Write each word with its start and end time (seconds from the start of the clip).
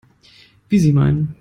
Wie 0.67 0.79
Sie 0.79 0.93
meinen. 0.93 1.29